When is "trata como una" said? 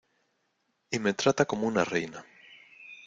1.13-1.85